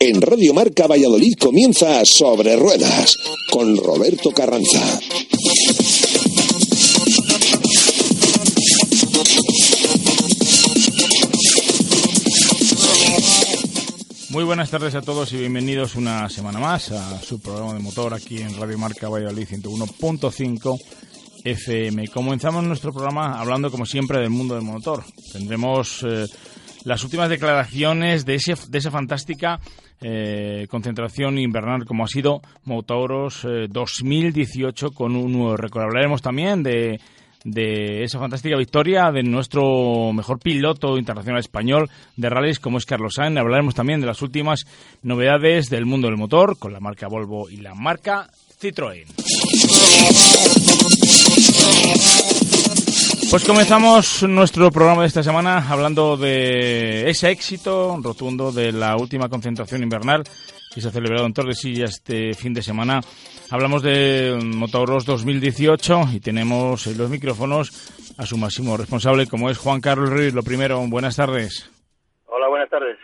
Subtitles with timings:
[0.00, 3.16] En Radio Marca Valladolid comienza Sobre Ruedas
[3.50, 5.00] con Roberto Carranza.
[14.30, 18.14] Muy buenas tardes a todos y bienvenidos una semana más a su programa de motor
[18.14, 20.80] aquí en Radio Marca Valladolid 101.5
[21.44, 22.08] FM.
[22.08, 25.04] Comenzamos nuestro programa hablando como siempre del mundo del motor.
[25.32, 26.26] Tendremos eh,
[26.84, 29.60] las últimas declaraciones de, ese, de esa fantástica
[30.00, 35.84] eh, concentración invernal como ha sido Motoros 2018 eh, con un nuevo récord.
[35.84, 37.00] Hablaremos también de
[37.44, 43.14] de esa fantástica victoria de nuestro mejor piloto internacional español de rallies como es Carlos
[43.16, 43.38] Sainz.
[43.38, 44.64] Hablaremos también de las últimas
[45.02, 49.04] novedades del mundo del motor con la marca Volvo y la marca Citroën.
[53.34, 59.28] Pues comenzamos nuestro programa de esta semana hablando de ese éxito rotundo de la última
[59.28, 60.22] concentración invernal
[60.72, 63.00] que se ha celebrado en Tordesillas este fin de semana
[63.50, 67.72] Hablamos de Motoros 2018 y tenemos en los micrófonos
[68.18, 70.32] a su máximo responsable, como es Juan Carlos Ruiz.
[70.32, 71.72] Lo primero, buenas tardes.
[72.26, 72.96] Hola, buenas tardes.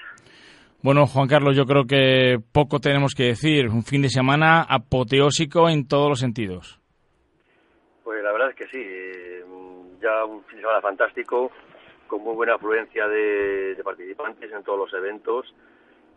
[0.81, 3.67] Bueno, Juan Carlos, yo creo que poco tenemos que decir.
[3.67, 6.79] Un fin de semana apoteósico en todos los sentidos.
[8.05, 9.30] Pues la verdad es que sí.
[10.01, 11.51] Ya un fin de semana fantástico,
[12.07, 15.55] con muy buena afluencia de, participantes en todos los eventos.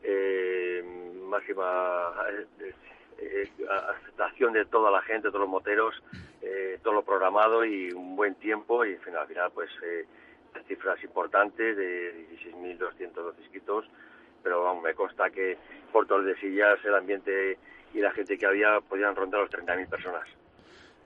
[0.04, 0.84] Eh,
[1.30, 2.14] máxima
[2.60, 2.74] eh,
[3.18, 6.02] eh, aceptación de toda la gente, todos los moteros,
[6.42, 10.06] eh, todo lo programado y un buen tiempo y al final pues eh,
[10.68, 13.86] cifras importantes de 16.200 inscritos,
[14.42, 15.58] pero vamos, me consta que
[15.92, 17.58] por Tordesillas el ambiente
[17.94, 20.43] y la gente que había podían rondar los 30.000 personas.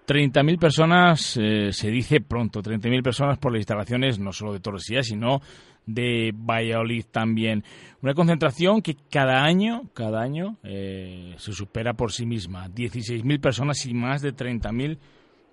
[0.08, 5.08] 30.000 personas, eh, se dice pronto, 30.000 personas por las instalaciones no solo de Tordesillas,
[5.08, 5.42] sino
[5.86, 7.64] de Valladolid también.
[8.02, 12.70] Una concentración que cada año, cada año eh, se supera por sí misma.
[12.70, 14.98] 16.000 personas y más de 30.000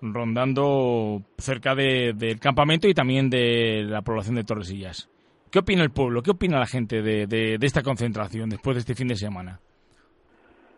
[0.01, 5.09] rondando cerca del campamento y también de la población de Torresillas.
[5.49, 6.21] ¿Qué opina el pueblo?
[6.21, 9.59] ¿Qué opina la gente de, esta concentración después de este fin de semana?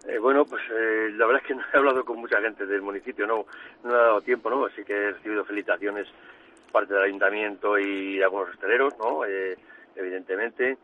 [0.08, 2.82] Eh, bueno, pues eh, la verdad es que no he hablado con mucha gente del
[2.82, 3.46] municipio, no,
[3.84, 4.66] no ha dado tiempo, ¿no?
[4.66, 6.08] Así que he recibido felicitaciones
[6.72, 9.26] parte del ayuntamiento y algunos hosteleros, ¿no?
[9.26, 9.58] Eh,
[9.96, 10.78] evidentemente.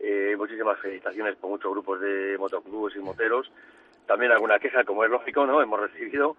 [0.00, 3.50] Eh, muchísimas felicitaciones por muchos grupos de motoclubes y moteros.
[4.06, 5.62] También alguna queja, como es lógico, ¿no?
[5.62, 6.36] Hemos recibido.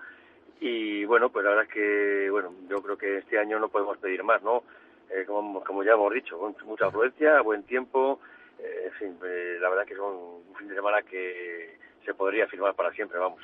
[0.60, 3.98] Y bueno, pues la verdad es que, bueno, yo creo que este año no podemos
[3.98, 4.64] pedir más, ¿no?
[5.10, 8.20] Eh, como, como ya hemos dicho, con mucha afluencia, buen tiempo.
[8.60, 9.18] en fin,
[9.62, 13.42] la verdad que es un fin de semana que se podría firmar para siempre, vamos.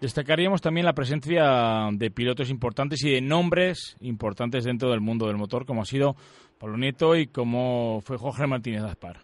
[0.00, 5.36] Destacaríamos también la presencia de pilotos importantes y de nombres importantes dentro del mundo del
[5.36, 6.14] motor, como ha sido
[6.58, 9.18] Pablo Nieto y como fue Jorge Martínez Aspar.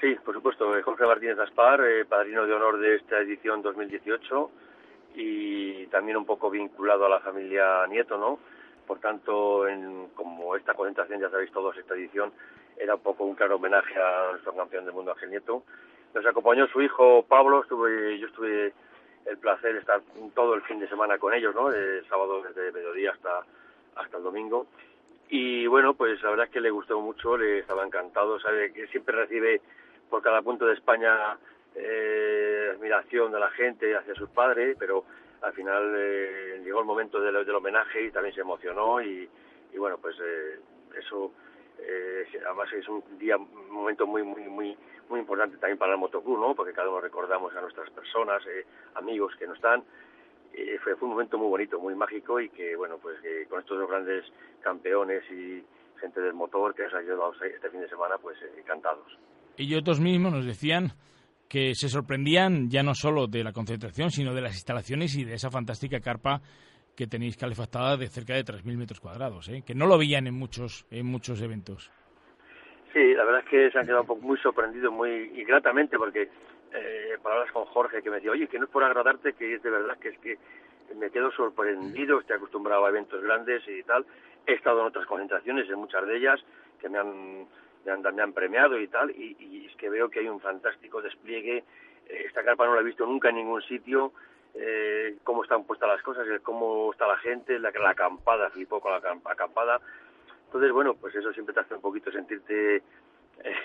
[0.00, 4.50] Sí, por supuesto, eh, Jorge Martínez Aspar, eh, padrino de honor de esta edición 2018
[5.16, 8.38] y también un poco vinculado a la familia Nieto, ¿no?
[8.86, 12.32] Por tanto, en, como esta concentración, ya sabéis todos, esta edición
[12.76, 15.64] era un poco un claro homenaje a nuestro campeón del mundo, Ángel Nieto.
[16.14, 18.72] Nos acompañó su hijo Pablo, estuve, yo estuve
[19.24, 20.00] el placer de estar
[20.34, 21.70] todo el fin de semana con ellos, ¿no?
[21.70, 23.44] El sábado desde mediodía hasta,
[23.96, 24.66] hasta el domingo.
[25.28, 28.86] Y bueno, pues la verdad es que le gustó mucho, le estaba encantado, sabe que
[28.88, 29.62] siempre recibe
[30.10, 31.38] por cada punto de España
[31.74, 35.04] eh, admiración de la gente hacia sus padres, pero
[35.40, 39.28] al final eh, llegó el momento del, del, homenaje y también se emocionó y,
[39.72, 40.60] y bueno, pues eh,
[40.98, 41.32] eso
[41.86, 44.76] eh, además es un día, un momento muy, muy, muy,
[45.08, 46.54] muy importante también para el motoclub, ¿no?
[46.54, 49.82] Porque cada uno recordamos a nuestras personas, eh, amigos que no están.
[50.52, 53.60] Eh, fue, fue un momento muy bonito, muy mágico y que, bueno, pues que con
[53.60, 54.24] estos dos grandes
[54.60, 55.64] campeones y
[55.98, 59.18] gente del motor que nos ha ayudado este fin de semana, pues encantados.
[59.56, 60.92] Y otros mismos nos decían
[61.48, 65.34] que se sorprendían ya no solo de la concentración, sino de las instalaciones y de
[65.34, 66.40] esa fantástica carpa
[66.96, 69.62] que tenéis calefactada de cerca de 3.000 metros cuadrados, ¿eh?
[69.66, 71.90] que no lo veían en muchos, en muchos eventos.
[72.92, 76.28] Sí, la verdad es que se han quedado muy sorprendidos, muy y gratamente, porque
[76.74, 79.62] eh, palabras con Jorge que me decía, oye, que no es por agradarte, que es
[79.62, 80.38] de verdad que es que
[80.94, 84.04] me quedo sorprendido, estoy acostumbrado a eventos grandes y tal.
[84.46, 86.44] He estado en otras concentraciones, en muchas de ellas,
[86.80, 87.46] que me han,
[87.84, 91.64] me han, premiado y tal, y, y, es que veo que hay un fantástico despliegue.
[92.08, 94.12] Esta carpa no la he visto nunca en ningún sitio
[94.54, 98.92] eh, cómo están puestas las cosas, cómo está la gente, la, la acampada, flipó con
[98.92, 99.80] la acampada.
[100.46, 102.82] Entonces, bueno, pues eso siempre te hace un poquito sentirte eh,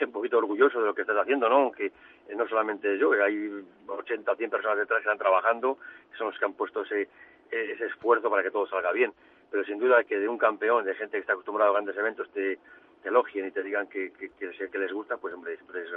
[0.05, 1.57] un poquito orgulloso de lo que estás haciendo, ¿no?
[1.57, 5.77] Aunque eh, no solamente yo, hay 80 o 100 personas detrás que están trabajando,
[6.11, 7.09] que son los que han puesto ese,
[7.51, 9.11] ese esfuerzo para que todo salga bien.
[9.51, 12.29] Pero sin duda que de un campeón, de gente que está acostumbrada a grandes eventos,
[12.31, 12.59] te,
[13.01, 15.89] te elogien y te digan que, que, que, que les gusta, pues hombre, siempre es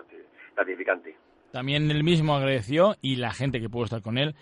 [0.55, 1.17] gratificante.
[1.53, 4.35] También él mismo agradeció y la gente que pudo estar con él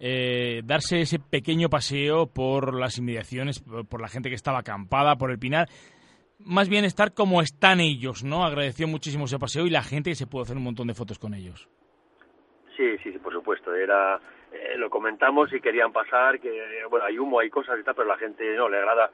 [0.00, 5.30] eh, darse ese pequeño paseo por las inmediaciones, por la gente que estaba acampada, por
[5.30, 5.68] el Pinar.
[6.38, 8.44] Más bien estar como están ellos, ¿no?
[8.44, 11.18] Agradeció muchísimo ese paseo y la gente que se pudo hacer un montón de fotos
[11.18, 11.68] con ellos.
[12.76, 13.74] Sí, sí, por supuesto.
[13.74, 14.20] Era,
[14.52, 18.08] eh, lo comentamos y querían pasar, que bueno, hay humo, hay cosas y tal, pero
[18.08, 19.10] la gente no le agrada.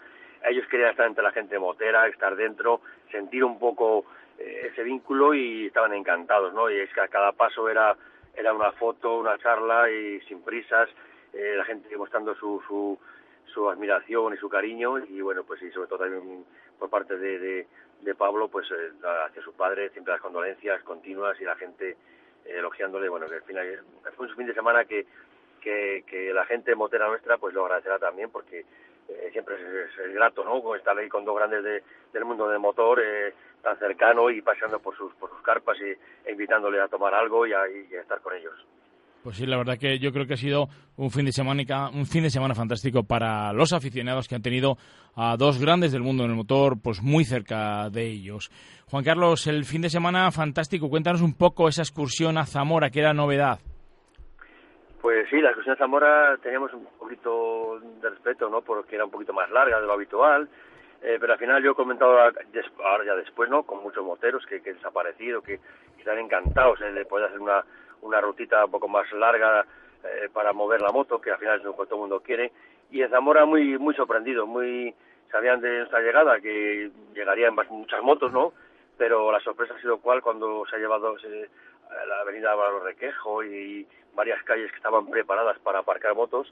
[0.49, 2.81] Ellos querían estar entre la gente motera, estar dentro,
[3.13, 4.07] sentir un poco
[4.39, 6.71] eh, ese vínculo y estaban encantados, ¿no?
[6.71, 7.95] Y es que a cada paso era
[8.35, 10.89] era una foto, una charla y sin prisas,
[11.33, 12.99] eh, la gente mostrando su, su,
[13.53, 16.45] su admiración y su cariño y bueno, pues y sobre todo también
[16.79, 17.67] por parte de,
[18.01, 18.93] de, Pablo, pues eh,
[19.27, 21.97] hacia su padre, siempre las condolencias continuas y la gente eh,
[22.59, 23.83] elogiándole, bueno, que al final
[24.17, 25.07] fue un fin de semana que,
[25.61, 28.65] que, la gente motera nuestra pues lo agradecerá también porque
[29.33, 30.75] siempre es, grato, ¿no?
[30.75, 34.79] Estar ahí con dos grandes de, del mundo del motor, eh, tan cercano y paseando
[34.79, 37.65] por sus, por sus carpas y e invitándole a tomar algo y a,
[38.01, 38.55] estar con ellos.
[39.23, 42.07] Pues sí, la verdad que yo creo que ha sido un fin de semana un
[42.07, 44.77] fin de semana fantástico para los aficionados que han tenido
[45.15, 48.51] a dos grandes del mundo en el motor, pues muy cerca de ellos.
[48.91, 50.89] Juan Carlos, el fin de semana fantástico.
[50.89, 53.59] Cuéntanos un poco esa excursión a Zamora, que era novedad.
[55.03, 58.63] Pues sí, la excursión a Zamora teníamos un poquito de respeto, ¿no?
[58.63, 60.49] Porque era un poquito más larga de lo habitual
[61.03, 63.63] eh, pero al final yo he comentado ahora ya después, ¿no?
[63.63, 65.59] Con muchos moteros que, que han desaparecido, que,
[65.99, 67.63] están encantados eh, de poder hacer una,
[68.01, 69.67] una rutita un poco más larga
[70.03, 72.53] eh, para mover la moto, que al final es lo que todo el mundo quiere.
[72.91, 74.95] Y en Zamora muy muy sorprendido, muy
[75.31, 78.55] sabían de nuestra llegada que llegarían muchas motos, ¿no?
[78.97, 81.17] Pero la sorpresa ha sido cuál cuando se ha llevado
[82.09, 86.51] la avenida Álvaro Requejo y varias calles que estaban preparadas para aparcar motos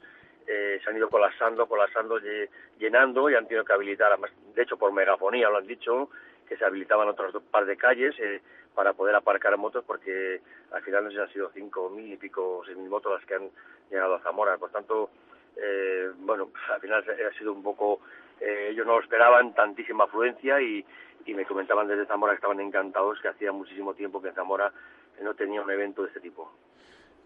[0.49, 2.19] eh, se han ido colapsando, colapsando,
[2.79, 4.17] llenando y han tenido que habilitar,
[4.55, 6.09] de hecho por megafonía lo han dicho,
[6.47, 8.41] que se habilitaban otros par de calles eh,
[8.73, 10.41] para poder aparcar motos porque
[10.71, 13.35] al final no si han sido cinco mil y pico, seis mil motos las que
[13.35, 13.51] han
[13.91, 14.57] llegado a Zamora.
[14.57, 15.11] Por tanto,
[15.55, 18.01] eh, bueno, al final ha sido un poco,
[18.41, 20.83] eh, ellos no lo esperaban, tantísima afluencia y,
[21.27, 24.73] y me comentaban desde Zamora que estaban encantados, que hacía muchísimo tiempo que Zamora
[25.21, 26.51] no tenía un evento de este tipo.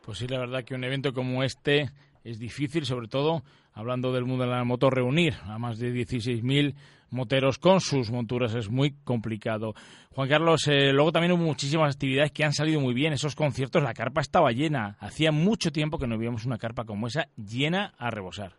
[0.03, 1.89] Pues sí, la verdad que un evento como este
[2.23, 3.41] es difícil, sobre todo
[3.73, 6.75] hablando del mundo de la moto, reunir a más de 16.000
[7.11, 9.73] moteros con sus monturas es muy complicado.
[10.15, 13.13] Juan Carlos, eh, luego también hubo muchísimas actividades que han salido muy bien.
[13.13, 14.95] Esos conciertos, la carpa estaba llena.
[14.99, 18.53] Hacía mucho tiempo que no veíamos una carpa como esa llena a rebosar.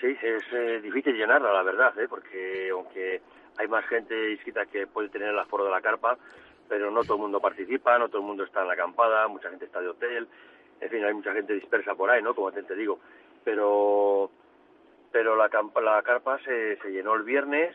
[0.00, 2.06] Sí, es eh, difícil llenarla, la verdad, ¿eh?
[2.08, 3.20] porque aunque
[3.58, 6.16] hay más gente inscrita que puede tener el aforo de la carpa,
[6.68, 9.50] pero no todo el mundo participa, no todo el mundo está en la acampada, mucha
[9.50, 10.28] gente está de hotel,
[10.80, 12.34] en fin, hay mucha gente dispersa por ahí, ¿no?
[12.34, 12.98] Como te digo,
[13.44, 14.30] pero
[15.10, 15.48] pero la,
[15.82, 17.74] la carpa se, se llenó el viernes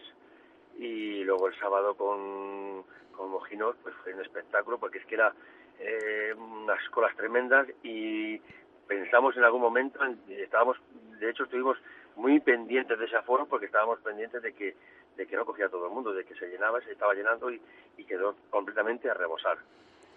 [0.77, 5.33] y luego el sábado con, con Mojinos pues fue un espectáculo porque es que era
[5.79, 8.39] eh, unas colas tremendas y
[8.87, 10.77] pensamos en algún momento, estábamos,
[11.19, 11.77] de hecho estuvimos
[12.15, 14.75] muy pendientes de ese aforo porque estábamos pendientes de que
[15.17, 17.59] de que no cogía todo el mundo, de que se llenaba, se estaba llenando y
[18.07, 19.59] quedó completamente a rebosar.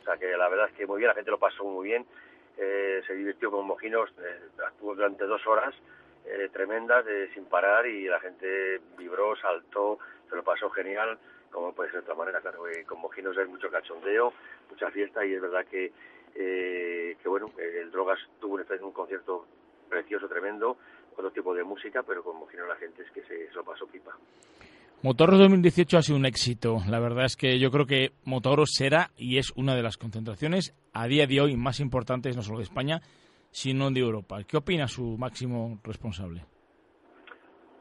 [0.01, 2.07] O sea que la verdad es que muy bien, la gente lo pasó muy bien
[2.57, 5.75] eh, se divirtió con Mojinos, eh, actuó durante dos horas
[6.25, 7.05] eh, tremendas,
[7.35, 9.99] sin parar, y la gente vibró, saltó,
[10.29, 11.19] se lo pasó genial,
[11.51, 14.33] como puede ser de otra manera, claro, con Mojinos hay mucho cachondeo,
[14.71, 15.93] mucha fiesta, y es verdad que,
[16.35, 19.47] que bueno, el Drogas tuvo un, un concierto
[19.89, 20.77] precioso, tremendo,
[21.13, 23.87] otro tipo de música, pero con Mojinos la gente es que se, se lo pasó
[23.87, 24.17] pipa.
[25.07, 26.79] Motoros 2018 ha sido un éxito.
[26.91, 30.75] La verdad es que yo creo que Motoros será y es una de las concentraciones
[30.93, 32.99] a día de hoy más importantes no solo de España,
[33.53, 34.39] sino de Europa.
[34.43, 36.43] ¿Qué opina su máximo responsable?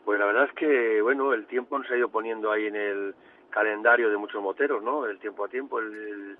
[0.05, 3.15] Pues la verdad es que, bueno, el tiempo nos ha ido poniendo ahí en el
[3.49, 5.07] calendario de muchos moteros, ¿no?
[5.07, 6.37] El tiempo a tiempo, el,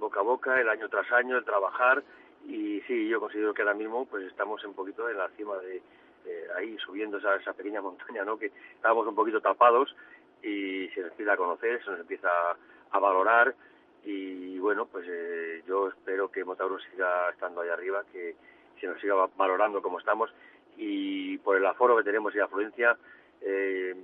[0.00, 2.02] boca a boca, el año tras año, el trabajar.
[2.44, 5.80] Y sí, yo considero que ahora mismo pues estamos un poquito en la cima de,
[6.28, 8.38] eh, ahí subiendo esa, esa pequeña montaña, ¿no?
[8.38, 9.94] Que estábamos un poquito tapados
[10.42, 12.28] y se nos empieza a conocer, se nos empieza
[12.90, 13.54] a valorar
[14.04, 18.36] y bueno, pues eh, yo espero que Motauro siga estando ahí arriba, que
[18.80, 20.32] se nos siga valorando como estamos
[20.76, 22.96] y por el aforo que tenemos y la afluencia,
[23.40, 23.96] eh,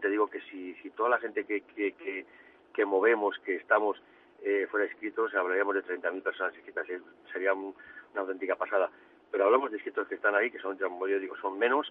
[0.00, 2.26] te digo que si, si toda la gente que, que, que,
[2.72, 4.00] que movemos, que estamos
[4.42, 6.86] eh, fuera inscritos, hablaríamos de 30.000 personas inscritas,
[7.32, 7.74] sería una
[8.16, 8.90] auténtica pasada
[9.32, 11.90] pero hablamos de escritos que están ahí, que son, como yo digo, son menos,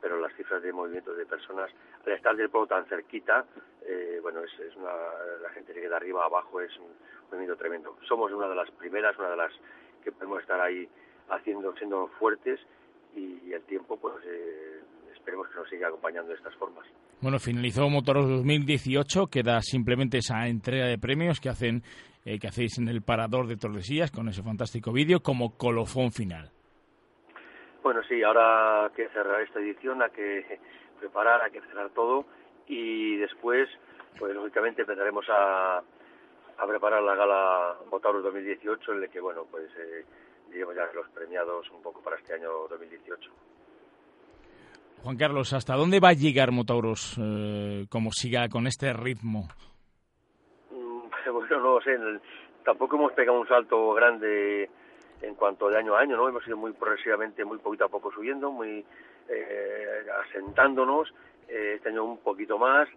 [0.00, 1.70] pero las cifras de movimiento de personas,
[2.06, 3.46] al estar del pueblo tan cerquita,
[3.84, 4.92] eh, bueno, es, es una,
[5.42, 6.92] la gente que queda arriba abajo es un
[7.30, 7.96] movimiento tremendo.
[8.06, 9.52] Somos una de las primeras, una de las
[10.04, 10.86] que podemos estar ahí
[11.30, 12.60] haciendo, siendo fuertes
[13.16, 14.80] y, el tiempo, pues, eh,
[15.14, 16.86] esperemos que nos siga acompañando de estas formas.
[17.20, 21.82] Bueno, finalizó Motoros 2018, queda simplemente esa entrega de premios que hacen
[22.24, 26.50] eh, que hacéis en el Parador de Tordesillas con ese fantástico vídeo como colofón final.
[27.82, 30.60] Bueno, sí, ahora hay que cerrar esta edición, hay que
[31.00, 32.24] preparar, hay que cerrar todo
[32.66, 33.68] y después,
[34.18, 39.68] pues lógicamente empezaremos a, a preparar la gala Motoros 2018 en la que, bueno, pues
[39.76, 40.04] eh,
[40.50, 43.30] diremos ya los premiados un poco para este año 2018.
[45.02, 49.48] Juan Carlos, ¿hasta dónde va a llegar Motauros eh, como siga con este ritmo?
[50.70, 51.98] Mm, bueno, no sé,
[52.64, 54.70] tampoco hemos pegado un salto grande
[55.22, 56.28] en cuanto de año a año, ¿no?
[56.28, 58.84] Hemos ido muy progresivamente, muy poquito a poco subiendo, muy
[59.28, 61.12] eh, asentándonos,
[61.48, 62.88] eh, este año un poquito más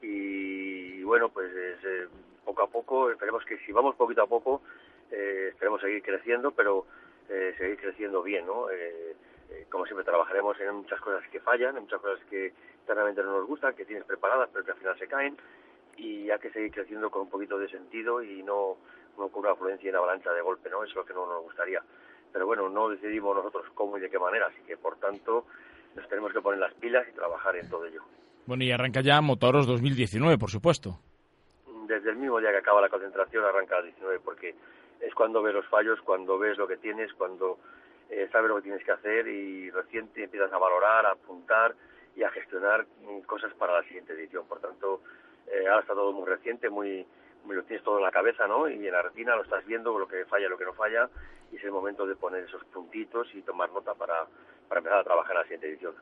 [0.00, 2.06] y, bueno, pues eh,
[2.44, 4.62] poco a poco, esperemos que si vamos poquito a poco,
[5.10, 6.86] eh, esperemos seguir creciendo, pero
[7.28, 8.70] eh, seguir creciendo bien, ¿no?
[8.70, 9.16] Eh,
[9.68, 13.46] como siempre trabajaremos en muchas cosas que fallan, en muchas cosas que internamente no nos
[13.46, 15.36] gustan, que tienes preparadas pero que al final se caen
[15.96, 18.76] y hay que seguir creciendo con un poquito de sentido y no,
[19.18, 20.82] no con una afluencia en avalancha de golpe, ¿no?
[20.82, 21.82] Eso es lo que no nos gustaría.
[22.32, 25.46] Pero bueno, no decidimos nosotros cómo y de qué manera, así que por tanto
[25.94, 28.02] nos tenemos que poner las pilas y trabajar en todo ello.
[28.46, 30.98] Bueno, y arranca ya Motoros 2019, por supuesto.
[31.86, 34.54] Desde el mismo día que acaba la concentración arranca el 19, porque
[35.00, 37.58] es cuando ves los fallos, cuando ves lo que tienes, cuando
[38.08, 41.74] eh, sabes lo que tienes que hacer y reciente empiezas a valorar, a apuntar
[42.16, 44.46] y a gestionar mm, cosas para la siguiente edición.
[44.46, 45.00] Por tanto,
[45.46, 47.06] eh, ahora está todo muy reciente, muy
[47.48, 48.68] lo tienes todo en la cabeza, ¿no?
[48.68, 51.08] Y en la retina lo estás viendo, lo que falla, lo que no falla,
[51.50, 54.26] y es el momento de poner esos puntitos y tomar nota para,
[54.68, 55.94] para empezar a trabajar en la siguiente edición.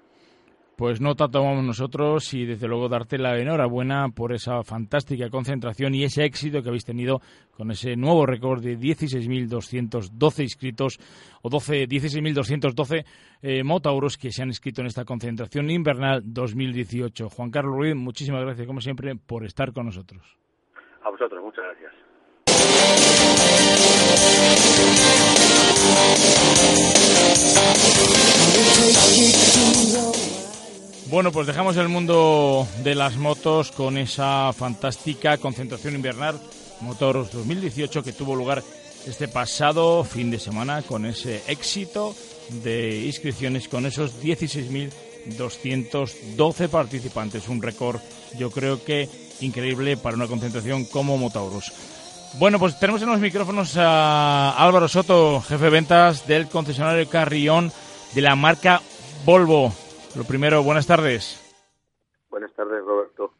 [0.80, 6.04] Pues nota tomamos nosotros y desde luego darte la enhorabuena por esa fantástica concentración y
[6.04, 7.20] ese éxito que habéis tenido
[7.50, 10.98] con ese nuevo récord de 16.212 inscritos
[11.42, 13.04] o 12, 16.212
[13.42, 17.28] eh, motauros que se han inscrito en esta concentración invernal 2018.
[17.28, 20.39] Juan Carlos Ruiz, muchísimas gracias como siempre por estar con nosotros.
[21.02, 21.92] A vosotros, muchas gracias.
[31.10, 36.40] Bueno, pues dejamos el mundo de las motos con esa fantástica concentración invernal
[36.80, 38.62] Motoros 2018 que tuvo lugar
[39.06, 42.14] este pasado fin de semana con ese éxito
[42.62, 44.22] de inscripciones con esos
[45.26, 47.48] 16.212 participantes.
[47.48, 48.00] Un récord,
[48.38, 49.08] yo creo que
[49.40, 51.72] increíble para una concentración como Motauros.
[52.38, 57.70] Bueno, pues tenemos en los micrófonos a Álvaro Soto, jefe de ventas del concesionario Carrión
[58.14, 58.80] de la marca
[59.24, 59.72] Volvo.
[60.16, 61.40] Lo primero, buenas tardes.
[62.30, 63.34] Buenas tardes, Roberto.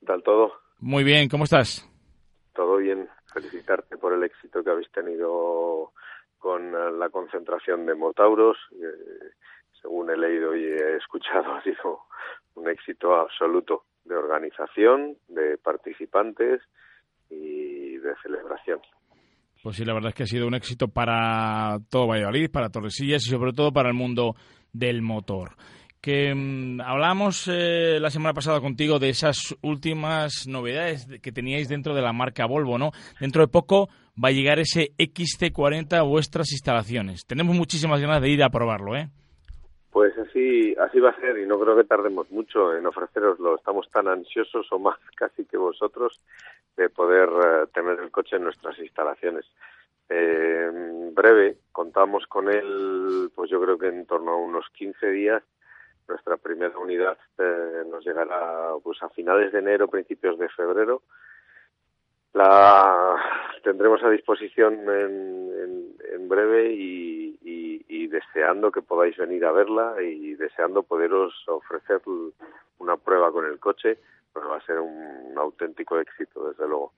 [0.00, 0.52] ¿Qué tal todo?
[0.80, 1.88] Muy bien, ¿cómo estás?
[2.54, 3.08] Todo bien.
[3.32, 5.92] Felicitarte por el éxito que habéis tenido
[6.38, 8.56] con la concentración de Motauros.
[8.72, 9.30] Eh,
[9.86, 12.00] según he leído y he escuchado, ha sido
[12.54, 16.60] un éxito absoluto de organización, de participantes
[17.30, 18.80] y de celebración.
[19.62, 23.26] Pues sí, la verdad es que ha sido un éxito para todo Valladolid, para Torresillas
[23.26, 24.34] y sobre todo para el mundo
[24.72, 25.50] del motor
[26.00, 31.96] que mm, hablamos eh, la semana pasada contigo de esas últimas novedades que teníais dentro
[31.96, 32.92] de la marca Volvo, ¿no?
[33.18, 33.88] Dentro de poco
[34.22, 37.26] va a llegar ese XC40 a vuestras instalaciones.
[37.26, 39.10] Tenemos muchísimas ganas de ir a probarlo, ¿eh?
[39.96, 43.56] Pues así, así va a ser y no creo que tardemos mucho en ofreceroslo.
[43.56, 46.20] Estamos tan ansiosos o más casi que vosotros
[46.76, 49.46] de poder eh, tener el coche en nuestras instalaciones.
[50.10, 55.08] Eh, en breve contamos con él, pues yo creo que en torno a unos 15
[55.12, 55.42] días
[56.06, 61.04] nuestra primera unidad eh, nos llegará pues a finales de enero, principios de febrero.
[62.34, 63.16] La
[63.62, 69.94] tendremos a disposición en, en, breve y, y, y, deseando que podáis venir a verla
[70.02, 72.00] y deseando poderos ofrecer
[72.78, 73.98] una prueba con el coche,
[74.32, 76.92] pues va a ser un auténtico éxito, desde luego.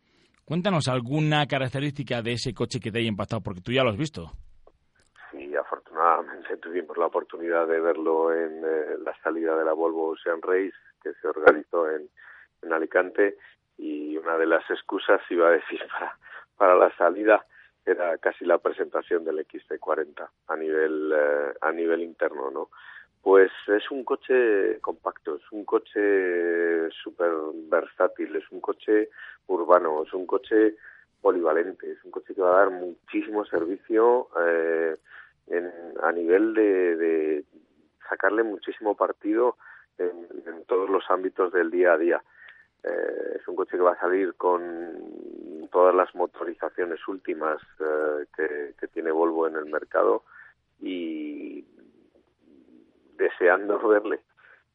[0.45, 3.99] Cuéntanos alguna característica de ese coche que te haya impactado, porque tú ya lo has
[3.99, 4.33] visto
[5.99, 10.75] afortunadamente tuvimos la oportunidad de verlo en eh, la salida de la Volvo Ocean Race
[11.03, 12.09] que se organizó en,
[12.63, 13.37] en Alicante
[13.77, 16.19] y una de las excusas iba a decir para,
[16.57, 17.45] para la salida
[17.85, 22.69] era casi la presentación del XT40 a nivel eh, a nivel interno, ¿no?
[23.23, 27.31] Pues es un coche compacto, es un coche súper
[27.69, 29.11] versátil, es un coche
[29.49, 30.77] urbano, es un coche
[31.21, 34.97] polivalente, es un coche que va a dar muchísimo servicio eh,
[35.49, 35.71] en,
[36.03, 37.45] a nivel de, de
[38.09, 39.57] sacarle muchísimo partido
[39.99, 42.23] en, en, todos los ámbitos del día a día.
[42.85, 48.89] Eh, es un coche que va a salir con todas las motorizaciones últimas eh, que,
[48.89, 50.25] tiene Volvo en el mercado
[50.81, 51.65] y
[53.17, 54.21] deseando verle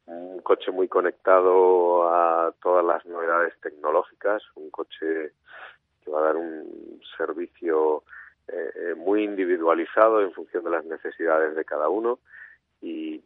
[0.05, 5.31] un coche muy conectado a todas las novedades tecnológicas, un coche
[6.03, 8.03] que va a dar un servicio
[8.49, 12.19] eh, muy individualizado en función de las necesidades de cada uno
[12.81, 13.23] y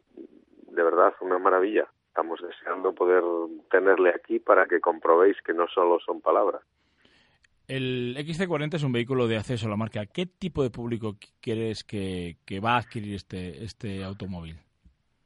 [0.70, 1.88] de verdad una maravilla.
[2.08, 3.22] Estamos deseando poder
[3.70, 6.62] tenerle aquí para que comprobéis que no solo son palabras.
[7.68, 10.06] El XC40 es un vehículo de acceso a la marca.
[10.06, 14.56] ¿Qué tipo de público quieres que, que va a adquirir este, este automóvil?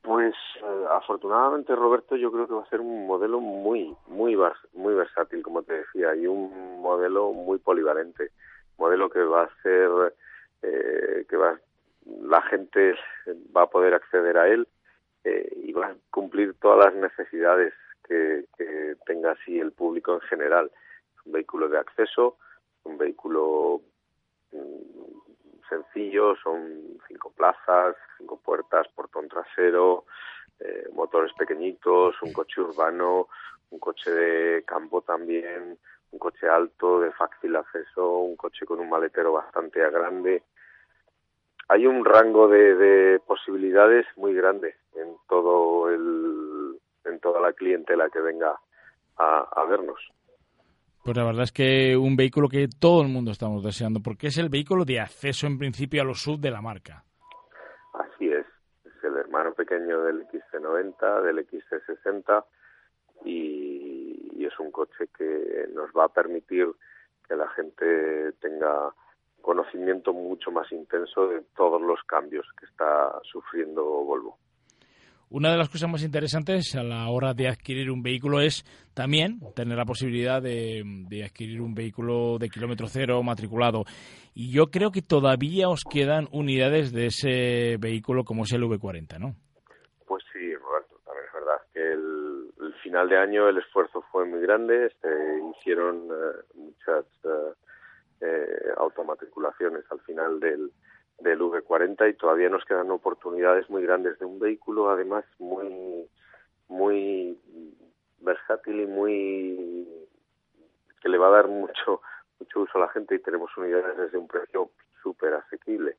[0.03, 4.37] Pues eh, afortunadamente Roberto yo creo que va a ser un modelo muy muy
[4.75, 8.31] muy versátil como te decía y un modelo muy polivalente
[8.79, 10.15] modelo que va a ser
[10.63, 11.57] eh, que va
[12.23, 12.95] la gente
[13.57, 14.67] va a poder acceder a él
[15.25, 17.75] eh, y va a cumplir todas las necesidades
[18.07, 18.45] que,
[19.07, 22.37] tenga así el público en general es un vehículo de acceso
[22.85, 23.81] un vehículo
[24.53, 30.05] mm, sencillo, son cinco plazas, cinco puertas, portón trasero,
[30.61, 33.29] eh, motores pequeñitos, un coche urbano,
[33.71, 35.79] un coche de campo también,
[36.11, 40.43] un coche alto, de fácil acceso, un coche con un maletero bastante grande.
[41.69, 44.77] Hay un rango de, posibilidades muy grande
[45.33, 48.55] todo el, en toda la clientela que venga
[49.17, 49.99] a vernos.
[51.03, 54.37] Pues la verdad es que un vehículo que todo el mundo estamos deseando, porque es
[54.37, 57.03] el vehículo de acceso en principio a los sub de la marca.
[57.95, 58.45] Así es,
[58.85, 62.45] es el hermano pequeño del XC90, del XC60
[63.25, 66.69] y, y es un coche que nos va a permitir
[67.27, 68.93] que la gente tenga
[69.41, 74.39] conocimiento mucho más intenso de todos los cambios que está sufriendo Volvo.
[75.35, 79.41] Una de las cosas más interesantes a la hora de adquirir un vehículo es también
[79.57, 80.85] tener la posibilidad de,
[81.25, 83.85] adquirir un vehículo de kilómetro cero matriculado.
[84.35, 89.19] Y yo creo que todavía os quedan unidades de ese vehículo como es el V40,
[89.19, 89.35] ¿no?
[90.07, 94.43] Pues sí, Roberto, también es verdad que el, final de año el esfuerzo fue muy
[94.43, 95.09] grande, se
[95.57, 97.55] hicieron eh, muchas eh,
[98.21, 100.71] eh, automatriculaciones al final del,
[101.23, 106.09] del V40 y todavía nos quedan oportunidades muy grandes de un vehículo además muy
[106.69, 107.39] muy
[108.21, 109.89] versátil y muy
[111.01, 112.01] que le va a dar mucho
[112.39, 114.71] mucho uso a la gente y tenemos unidades desde un precio
[115.03, 115.97] súper asequible.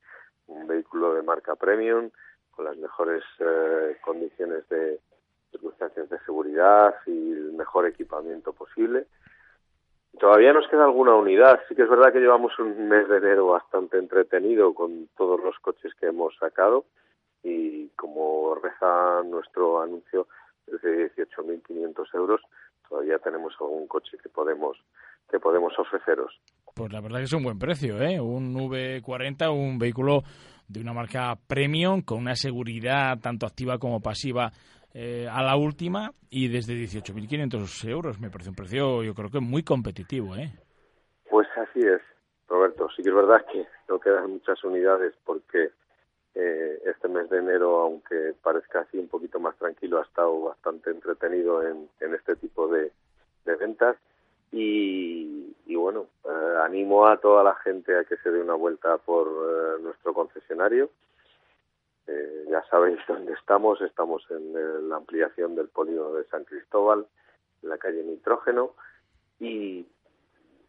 [0.48, 2.10] Un vehículo de marca premium
[2.52, 5.00] con las mejores eh, condiciones de
[5.52, 9.08] circunstancias de seguridad y el mejor equipamiento posible
[10.20, 11.60] Todavía nos queda alguna unidad.
[11.68, 15.58] Sí que es verdad que llevamos un mes de enero bastante entretenido con todos los
[15.60, 16.86] coches que hemos sacado
[17.44, 20.28] y como reza nuestro anuncio
[20.68, 22.42] de 18.500 euros,
[22.88, 24.78] todavía tenemos algún coche que podemos
[25.30, 26.40] que podemos ofreceros.
[26.76, 28.20] Pues la verdad que es un buen precio, ¿eh?
[28.20, 30.24] Un V40, un vehículo
[30.68, 34.52] de una marca premium con una seguridad tanto activa como pasiva
[34.96, 38.20] eh, a la última y desde 18.500 euros.
[38.20, 40.36] Me parece un precio, yo creo que muy competitivo.
[40.36, 40.52] ¿eh?
[41.30, 42.02] Pues así es,
[42.48, 42.88] Roberto.
[42.96, 45.72] Sí que es verdad que no quedan muchas unidades porque
[46.36, 50.92] eh, este mes de enero, aunque parezca así un poquito más tranquilo, ha estado bastante
[50.92, 52.92] entretenido en, este tipo de,
[53.46, 53.98] ventas.
[54.52, 59.28] Y, bueno, eh, animo a toda la gente a que se dé una vuelta por
[59.82, 60.90] nuestro concesionario
[62.08, 67.06] eh, ya sabéis dónde estamos, estamos en eh, la ampliación del polígono de San Cristóbal,
[67.62, 68.72] en la calle Nitrógeno,
[69.40, 69.86] y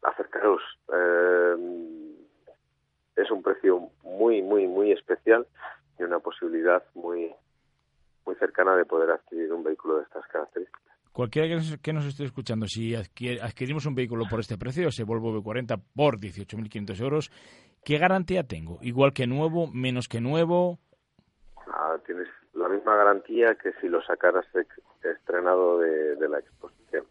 [0.02, 0.62] acercaros.
[0.92, 2.14] Eh,
[3.16, 5.46] es un precio muy, muy, muy especial
[5.98, 7.32] y una posibilidad muy,
[8.26, 10.82] muy cercana de poder adquirir un vehículo de estas características.
[11.12, 15.04] Cualquiera que nos, que nos esté escuchando, si adquirimos un vehículo por este precio, ese
[15.04, 17.30] Volvo V40 por 18.500 euros,
[17.84, 18.78] ¿qué garantía tengo?
[18.82, 20.80] ¿Igual que nuevo, menos que nuevo?
[21.98, 24.46] Tienes la misma garantía que si lo sacaras
[25.02, 27.04] estrenado de, la exposición.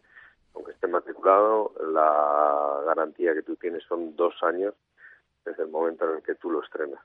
[0.56, 4.74] Aunque esté matriculado, la garantía que tú tienes son dos años
[5.46, 7.02] desde el momento en el que tú lo estrenas.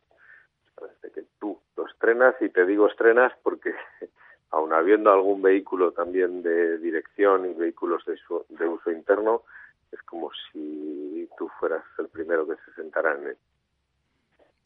[0.81, 3.75] Desde que tú lo estrenas, y te digo estrenas porque
[4.51, 9.43] aun habiendo algún vehículo también de dirección y vehículos de, de uso interno,
[9.91, 13.37] es como si tú fueras el primero que se sentara en él.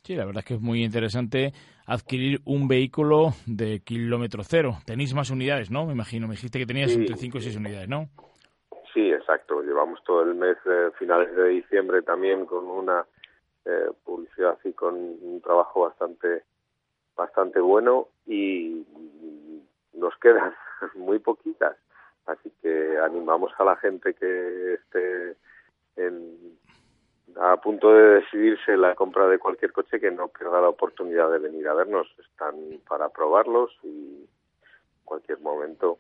[0.03, 1.53] Sí, la verdad es que es muy interesante
[1.87, 4.79] adquirir un vehículo de kilómetro cero.
[4.85, 5.87] Tenéis más unidades, ¿no?
[5.87, 8.09] Me imagino, me dijiste que tenías entre 5 y 6 unidades, ¿no?
[8.93, 9.63] Sí, exacto.
[9.63, 13.07] Llevamos todo el mes, eh, finales de diciembre también con una
[13.65, 16.43] eh, publicidad y con un trabajo bastante,
[17.17, 18.85] bastante bueno y
[19.95, 20.55] nos quedan
[20.95, 21.77] muy poquitas.
[22.27, 25.37] Así que animamos a la gente que esté
[25.97, 26.57] en
[27.41, 31.39] a punto de decidirse la compra de cualquier coche que no pierda la oportunidad de
[31.39, 32.09] venir a vernos.
[32.19, 32.55] Están
[32.89, 34.27] para probarlos y
[35.05, 35.99] cualquier momento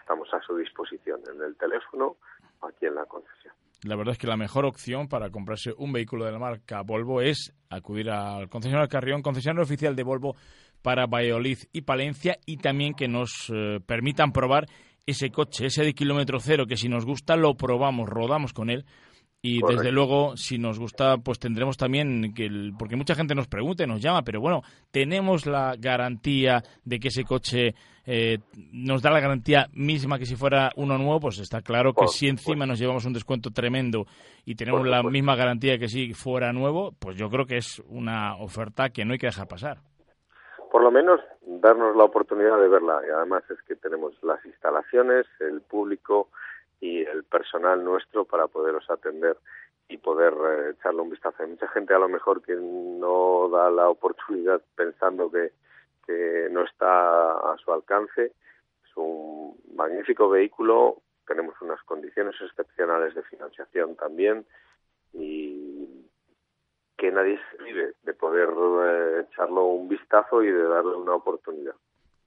[0.00, 2.16] estamos a su disposición en el teléfono
[2.62, 3.54] aquí en la concesión.
[3.82, 7.22] La verdad es que la mejor opción para comprarse un vehículo de la marca Volvo
[7.22, 10.36] es acudir al concesionario Carrión, concesionario oficial de Volvo
[10.82, 14.66] para Valladolid y Palencia y también que nos eh, permitan probar
[15.06, 18.84] ese coche, ese de kilómetro cero, que si nos gusta lo probamos, rodamos con él.
[19.42, 23.84] Y desde luego, si nos gusta, pues tendremos también que, porque mucha gente nos pregunta
[23.84, 27.74] y nos llama, pero bueno, tenemos la garantía de que ese coche
[28.04, 28.38] eh,
[28.72, 32.28] nos da la garantía misma que si fuera uno nuevo, pues está claro que si
[32.28, 34.04] encima nos llevamos un descuento tremendo
[34.44, 38.36] y tenemos la misma garantía que si fuera nuevo, pues yo creo que es una
[38.36, 39.78] oferta que no hay que dejar pasar.
[40.70, 43.00] Por lo menos darnos la oportunidad de verla.
[43.06, 46.28] Y además es que tenemos las instalaciones, el público
[46.80, 49.36] y el personal nuestro para poderos atender
[49.88, 51.42] y poder eh, echarle un vistazo.
[51.42, 55.52] Hay mucha gente a lo mejor que no da la oportunidad pensando que,
[56.06, 58.32] que no está a su alcance.
[58.84, 64.46] Es un magnífico vehículo, tenemos unas condiciones excepcionales de financiación también
[65.12, 66.06] y
[66.96, 71.74] que nadie se vive de poder eh, echarlo un vistazo y de darle una oportunidad.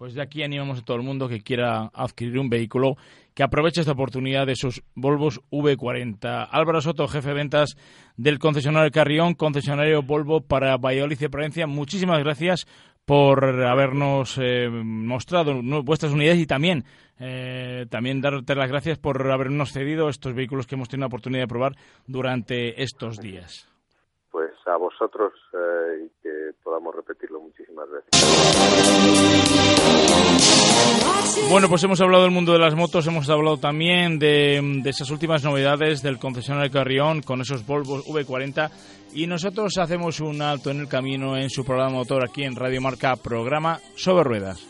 [0.03, 2.97] Pues de aquí animamos a todo el mundo que quiera adquirir un vehículo
[3.33, 6.49] que aproveche esta oportunidad de esos Volvos V40.
[6.51, 7.77] Álvaro Soto, jefe de ventas
[8.17, 11.67] del concesionario Carrión, concesionario Volvo para Valladolid y Provincia.
[11.67, 12.67] Muchísimas gracias
[13.05, 16.83] por habernos eh, mostrado vuestras unidades y también
[17.17, 21.43] eh, también darte las gracias por habernos cedido estos vehículos que hemos tenido la oportunidad
[21.43, 23.72] de probar durante estos días
[24.65, 28.09] a vosotros eh, y que podamos repetirlo muchísimas veces.
[31.49, 35.43] Bueno, pues hemos hablado del mundo de las motos, hemos hablado también de, esas últimas
[35.43, 38.71] novedades del concesionario Carrión con esos Volvo V40
[39.13, 42.81] y nosotros hacemos un alto en el camino en su programa motor aquí en Radio
[42.81, 44.65] Marca, programa sobre ruedas.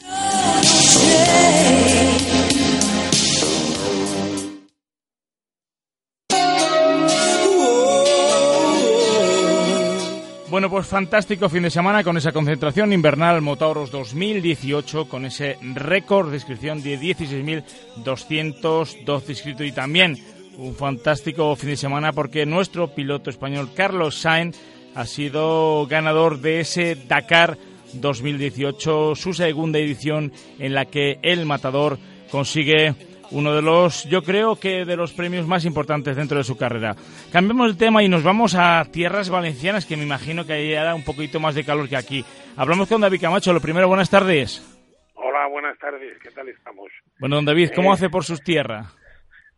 [10.53, 16.29] Bueno, pues fantástico fin de semana con esa concentración invernal Motauros 2018, con ese récord
[16.29, 19.65] de inscripción de 16.212 inscritos.
[19.65, 20.15] Y también
[20.59, 24.55] un fantástico fin de semana porque nuestro piloto español Carlos Sainz
[24.93, 27.57] ha sido ganador de ese Dakar
[27.93, 31.97] 2018, su segunda edición en la que el matador
[32.29, 32.93] consigue
[33.33, 36.95] uno de los, yo creo que de los premios más importantes dentro de su carrera.
[37.31, 40.93] Cambiamos el tema y nos vamos a tierras valencianas, que me imagino que ahí hará
[40.93, 42.23] un poquito más de calor que aquí.
[42.55, 43.51] Hablamos con David Camacho.
[43.51, 44.61] Lo primero, buenas tardes.
[45.15, 46.17] Hola, buenas tardes.
[46.21, 46.91] ¿Qué tal estamos?
[47.19, 48.95] Bueno, don David, ¿cómo eh, hace por sus tierras?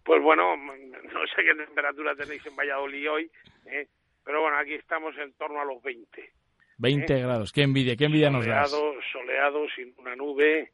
[0.03, 3.31] Pues bueno, no sé qué temperatura tenéis en Valladolid hoy,
[3.65, 3.87] eh,
[4.23, 6.29] pero bueno, aquí estamos en torno a los 20.
[6.77, 7.21] 20 eh.
[7.21, 8.65] grados, qué envidia, qué envidia nos da.
[8.65, 10.71] Soleado, soleado, sin una nube,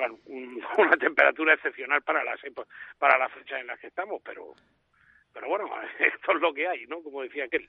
[0.00, 0.18] bueno,
[0.78, 2.40] una temperatura excepcional para las
[2.98, 4.54] para la fecha en la que estamos, pero
[5.32, 5.66] pero bueno,
[5.98, 7.02] esto es lo que hay, ¿no?
[7.02, 7.68] Como decía aquel.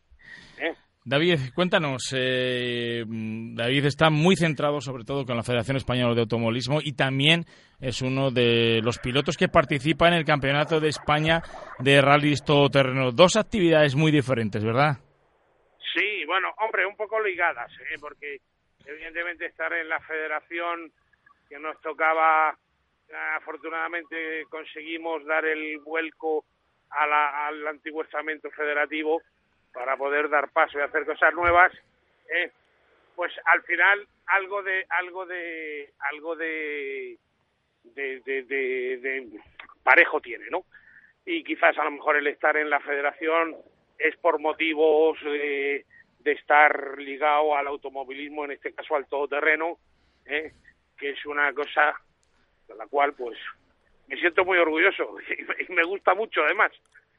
[0.60, 0.74] ¿eh?
[1.04, 2.14] David, cuéntanos.
[2.16, 7.46] Eh, David está muy centrado sobre todo con la Federación Española de Automovilismo y también
[7.80, 11.42] es uno de los pilotos que participa en el Campeonato de España
[11.80, 13.12] de Rally Todoterreno.
[13.12, 14.98] Dos actividades muy diferentes, ¿verdad?
[15.94, 17.98] Sí, bueno, hombre, un poco ligadas, ¿eh?
[18.00, 18.38] porque
[18.86, 20.92] evidentemente estar en la Federación
[21.52, 22.58] que nos tocaba,
[23.36, 26.46] afortunadamente conseguimos dar el vuelco
[26.92, 29.22] al antiguo estamento federativo
[29.74, 31.74] para poder dar paso y hacer cosas nuevas,
[32.34, 32.52] eh,
[33.18, 37.18] pues al final algo de algo de algo de
[37.84, 39.40] de, de,
[39.84, 40.64] parejo tiene, ¿no?
[41.26, 43.58] Y quizás a lo mejor el estar en la federación
[43.98, 45.86] es por motivos de,
[46.20, 49.78] de estar ligado al automovilismo, en este caso al todoterreno,
[50.26, 50.54] ¿eh?
[51.02, 52.00] Que es una cosa
[52.68, 53.38] de la cual pues
[54.08, 55.16] me siento muy orgulloso
[55.68, 56.72] y me gusta mucho además.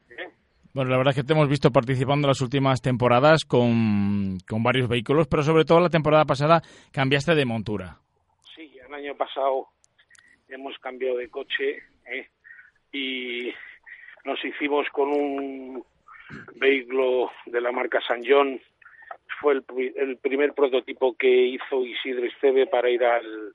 [0.09, 0.29] ¿eh?
[0.73, 4.63] Bueno, la verdad es que te hemos visto participando en las últimas temporadas con, con
[4.63, 6.61] varios vehículos, pero sobre todo la temporada pasada
[6.93, 7.97] cambiaste de montura.
[8.55, 9.67] Sí, el año pasado
[10.47, 12.29] hemos cambiado de coche ¿eh?
[12.93, 13.53] y
[14.23, 15.83] nos hicimos con un
[16.55, 18.61] vehículo de la marca San John.
[19.41, 19.65] Fue el,
[19.97, 23.53] el primer prototipo que hizo Isidro Esteve para ir al,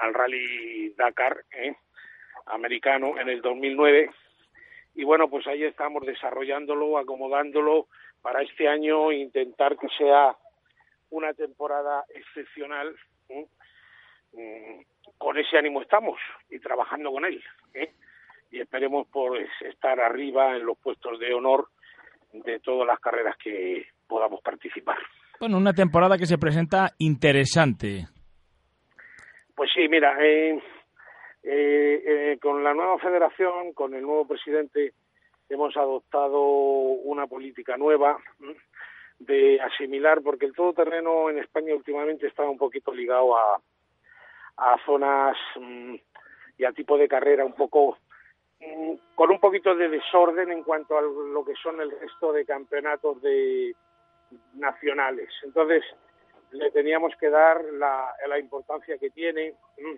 [0.00, 1.74] al Rally Dakar ¿eh?
[2.46, 4.10] americano en el 2009
[4.94, 7.88] y bueno pues ahí estamos desarrollándolo acomodándolo
[8.22, 10.36] para este año intentar que sea
[11.10, 12.94] una temporada excepcional
[13.28, 13.46] ¿eh?
[14.32, 16.18] mm, con ese ánimo estamos
[16.50, 17.42] y trabajando con él
[17.74, 17.92] ¿eh?
[18.50, 21.68] y esperemos pues estar arriba en los puestos de honor
[22.32, 24.96] de todas las carreras que podamos participar.
[25.40, 28.06] Bueno, una temporada que se presenta interesante.
[29.56, 30.62] Pues sí, mira, eh,
[31.48, 34.94] Eh, eh, con la nueva federación, con el nuevo presidente,
[35.48, 38.18] hemos adoptado una política nueva
[39.20, 43.60] de asimilar, porque el todoterreno en España últimamente estaba un poquito ligado a,
[44.56, 45.94] a zonas mm,
[46.58, 47.96] y a tipo de carrera un poco
[48.58, 52.44] mm, con un poquito de desorden en cuanto a lo que son el resto de
[52.44, 53.72] campeonatos de
[54.54, 55.28] nacionales.
[55.44, 55.84] Entonces,
[56.52, 59.54] le teníamos que dar la, la importancia que tiene.
[59.78, 59.96] Mm,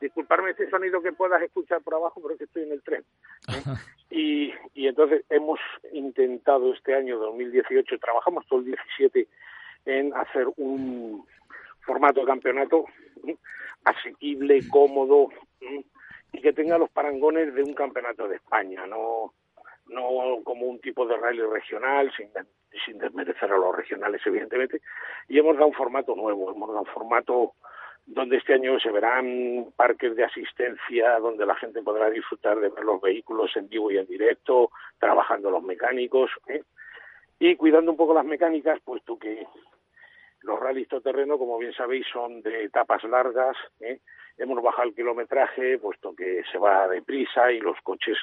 [0.00, 3.04] disculparme este sonido que puedas escuchar por abajo, pero es que estoy en el tren.
[3.48, 3.62] ¿eh?
[4.10, 5.60] y, y entonces hemos
[5.92, 9.28] intentado este año 2018, trabajamos todo el 17
[9.86, 11.24] en hacer un
[11.80, 12.84] formato de campeonato
[13.84, 15.28] asequible, cómodo
[16.32, 19.34] y que tenga los parangones de un campeonato de España, no
[19.92, 22.30] no como un tipo de rally regional, sin,
[22.84, 24.80] sin desmerecer a los regionales, evidentemente,
[25.28, 27.54] y hemos dado un formato nuevo, hemos dado un formato
[28.04, 32.84] donde este año se verán parques de asistencia donde la gente podrá disfrutar de ver
[32.84, 36.62] los vehículos en vivo y en directo, trabajando los mecánicos ¿eh?
[37.38, 39.46] y cuidando un poco las mecánicas, puesto que
[40.42, 43.56] los rallies terreno, como bien sabéis, son de etapas largas.
[43.80, 44.00] ¿eh?
[44.36, 48.18] Hemos bajado el kilometraje, puesto que se va deprisa y los coches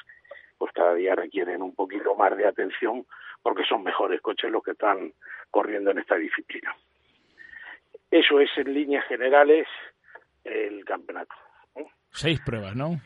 [0.60, 3.06] pues cada día requieren un poquito más de atención
[3.42, 5.14] porque son mejores coches los que están
[5.50, 6.76] corriendo en esta disciplina.
[8.10, 9.66] Eso es en líneas generales
[10.44, 11.34] el campeonato.
[12.10, 13.00] Seis pruebas, ¿no?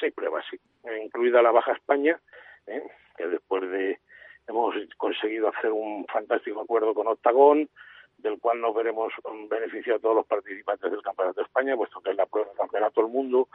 [0.00, 0.58] Seis pruebas, sí.
[1.04, 2.18] Incluida la Baja España,
[2.66, 2.82] ¿eh?
[3.18, 3.98] que después de
[4.48, 7.68] hemos conseguido hacer un fantástico acuerdo con Octagón,
[8.16, 9.12] del cual nos veremos
[9.50, 13.02] beneficiados todos los participantes del Campeonato de España, puesto que es la prueba del Campeonato
[13.02, 13.48] del Mundo,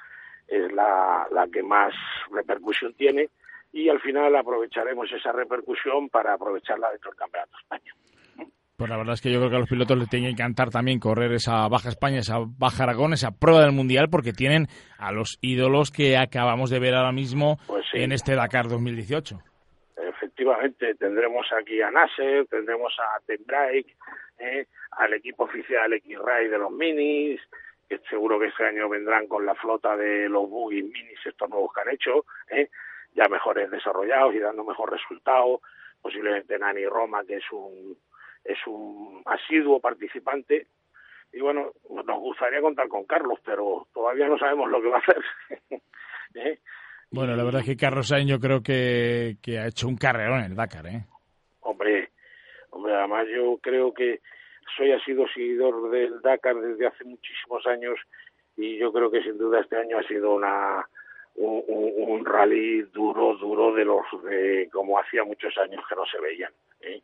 [0.49, 1.93] es la, la que más
[2.31, 3.29] repercusión tiene,
[3.71, 7.93] y al final aprovecharemos esa repercusión para aprovecharla dentro del Campeonato de España.
[8.79, 10.69] Pues la verdad es que yo creo que a los pilotos les tiene que encantar
[10.69, 15.11] también correr esa Baja España, esa Baja Aragón, esa prueba del Mundial, porque tienen a
[15.11, 18.01] los ídolos que acabamos de ver ahora mismo pues sí.
[18.01, 19.37] en este Dakar 2018.
[19.97, 23.97] Efectivamente, tendremos aquí a Nasser, tendremos a Tembrake,
[24.39, 27.41] eh, al equipo oficial X-Ray de los Minis,
[27.89, 31.73] que seguro que este año vendrán con la flota de los Buggy Minis, estos nuevos
[31.73, 32.69] que han hecho, eh,
[33.13, 35.61] ya mejores desarrollados y dando mejor resultado,
[35.99, 37.97] posiblemente Nani Roma, que es un
[38.45, 40.67] es un asiduo participante
[41.31, 45.01] y bueno, nos gustaría contar con Carlos, pero todavía no sabemos lo que va a
[45.01, 45.23] hacer.
[46.35, 46.59] ¿Eh?
[47.11, 50.39] Bueno, la verdad es que Carlos Sainz yo creo que, que ha hecho un carrerón
[50.39, 51.05] en el Dakar, ¿eh?
[51.61, 52.09] Hombre,
[52.69, 54.21] hombre, además yo creo que
[54.75, 57.99] soy ha sido seguidor del Dakar desde hace muchísimos años
[58.57, 60.85] y yo creo que sin duda este año ha sido una
[61.35, 66.51] un, rally duro, duro de los de como hacía muchos años que no se veían.
[66.81, 67.01] ¿eh?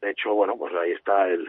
[0.00, 1.46] De hecho, bueno, pues ahí está el,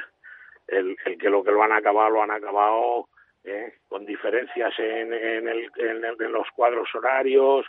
[0.68, 3.08] el, el que lo que lo han acabado, lo han acabado
[3.44, 3.76] ¿eh?
[3.88, 7.66] con diferencias en, en, el, en, el, en, los cuadros horarios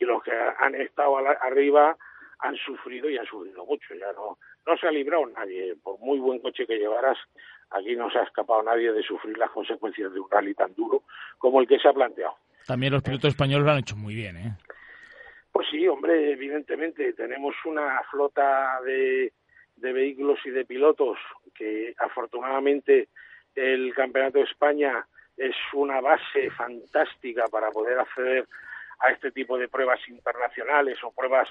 [0.00, 1.96] y los que han estado arriba
[2.40, 3.94] han sufrido y han sufrido mucho.
[3.94, 7.16] Ya no, no se ha librado nadie, por muy buen coche que llevaras,
[7.70, 11.04] aquí no se ha escapado nadie de sufrir las consecuencias de un rally tan duro
[11.38, 12.34] como el que se ha planteado.
[12.66, 14.56] También los pilotos españoles lo han hecho muy bien, ¿eh?
[15.50, 19.32] Pues sí, hombre, evidentemente tenemos una flota de,
[19.76, 21.18] de vehículos y de pilotos
[21.54, 23.08] que afortunadamente
[23.54, 28.46] el Campeonato de España es una base fantástica para poder acceder
[29.00, 31.48] a este tipo de pruebas internacionales o pruebas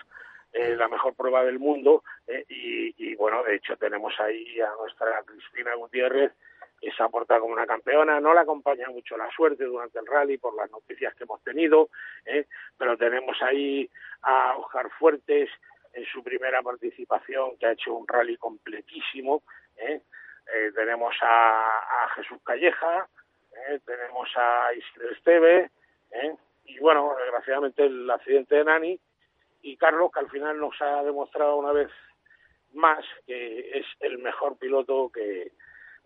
[0.53, 4.71] eh, la mejor prueba del mundo eh, y, y, bueno de hecho tenemos ahí a
[4.79, 6.31] nuestra Cristina Gutiérrez
[6.79, 10.05] que se ha portado como una campeona no la acompaña mucho la suerte durante el
[10.05, 11.89] rally por las noticias que hemos tenido
[12.25, 12.45] eh,
[12.77, 13.89] pero tenemos ahí
[14.21, 15.49] a Oscar Fuertes
[15.93, 19.43] en su primera participación que ha hecho un rally completísimo
[19.77, 20.01] ¿eh?
[20.55, 23.07] Eh, tenemos a, a, Jesús Calleja
[23.85, 25.71] tenemos a Isidro Esteve
[26.65, 28.99] y bueno desgraciadamente el accidente de Nani
[29.67, 31.89] y Carlos que al final nos ha demostrado una vez
[32.73, 35.51] más que es el mejor piloto que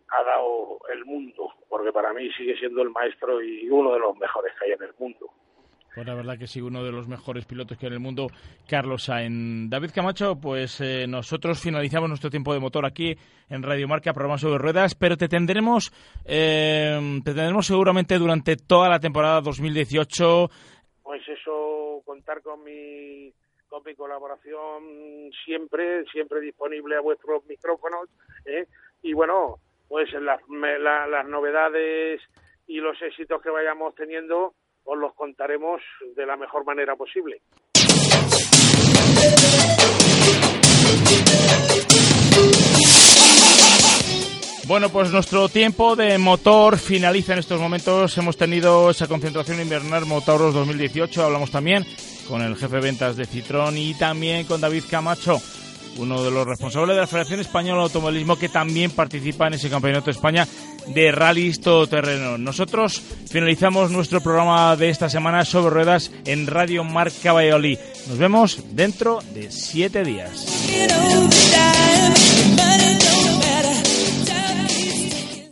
[0.10, 4.18] ha dado el mundo porque para mí sigue siendo el maestro y uno de los
[4.18, 5.32] mejores que hay en el mundo
[5.94, 8.28] pues la verdad que sí, uno de los mejores pilotos que hay en el mundo,
[8.66, 9.70] Carlos Sainz.
[9.70, 13.14] David Camacho, pues eh, nosotros finalizamos nuestro tiempo de motor aquí
[13.50, 15.92] en Radio Marca, programa sobre ruedas, pero te tendremos,
[16.24, 20.50] eh, te tendremos seguramente durante toda la temporada 2018.
[21.04, 23.34] Pues eso, contar con mi,
[23.72, 28.10] con colaboración siempre, siempre disponible a vuestros micrófonos.
[28.46, 28.68] ¿eh?
[29.02, 32.22] Y bueno, pues las, la, las novedades
[32.68, 34.54] y los éxitos que vayamos teniendo
[34.84, 35.82] os los contaremos
[36.16, 37.42] de la mejor manera posible.
[44.68, 48.18] Bueno, pues nuestro tiempo de motor finaliza en estos momentos.
[48.18, 51.24] Hemos tenido esa concentración invernal Motauros 2018.
[51.24, 51.86] Hablamos también
[52.28, 55.42] con el jefe de ventas de Citrón y también con David Camacho,
[55.98, 59.70] uno de los responsables de la Federación Española de Automovilismo que también participa en ese
[59.70, 60.48] Campeonato de España
[60.88, 62.38] de rallies todoterreno.
[62.38, 67.78] Nosotros finalizamos nuestro programa de esta semana sobre ruedas en Radio Marca Valladolid.
[68.08, 70.48] Nos vemos dentro de siete días.